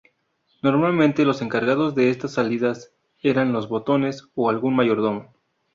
Normalmente 0.63 1.25
los 1.25 1.43
encargados 1.43 1.93
de 1.93 2.09
estas 2.09 2.31
salidas 2.33 2.91
eran 3.21 3.53
los 3.53 3.69
botones 3.69 4.29
o 4.33 4.49
algún 4.49 4.75
mayordomo. 4.75 5.31